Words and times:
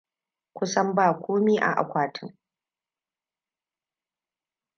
Kusan 0.55 0.95
ba 0.95 1.19
komi 1.21 1.57
a 1.57 1.69
akwatin. 1.81 2.37